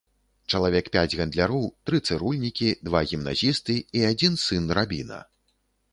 [0.53, 5.25] Чалавек пяць гандляроў, тры цырульнікі, два гімназісты і адзін сын рабіна.